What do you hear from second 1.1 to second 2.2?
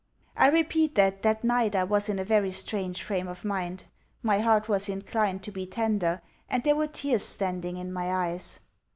that night I was in